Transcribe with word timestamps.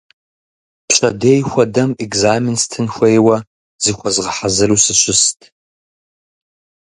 Пщэдей 0.87 1.39
хуэдэм 1.49 1.89
экзамен 2.05 2.55
стын 2.63 2.85
хуейуэ, 2.93 3.37
зыхуэзгъэхьэзыру 3.83 4.77
сыщыст. 4.83 5.39